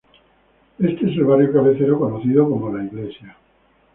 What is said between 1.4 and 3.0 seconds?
cabecero conocido como La